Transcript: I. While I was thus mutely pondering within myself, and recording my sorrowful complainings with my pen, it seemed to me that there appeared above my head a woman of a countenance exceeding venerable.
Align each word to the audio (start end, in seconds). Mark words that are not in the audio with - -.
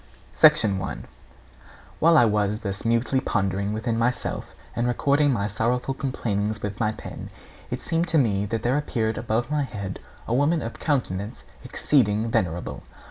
I. 0.43 0.51
While 1.99 2.17
I 2.17 2.25
was 2.25 2.61
thus 2.61 2.83
mutely 2.83 3.19
pondering 3.19 3.71
within 3.71 3.99
myself, 3.99 4.55
and 4.75 4.87
recording 4.87 5.31
my 5.31 5.45
sorrowful 5.45 5.93
complainings 5.93 6.63
with 6.63 6.79
my 6.79 6.91
pen, 6.91 7.29
it 7.69 7.83
seemed 7.83 8.07
to 8.07 8.17
me 8.17 8.47
that 8.47 8.63
there 8.63 8.77
appeared 8.79 9.19
above 9.19 9.51
my 9.51 9.61
head 9.61 9.99
a 10.27 10.33
woman 10.33 10.63
of 10.63 10.73
a 10.73 10.77
countenance 10.79 11.43
exceeding 11.63 12.31
venerable. 12.31 12.81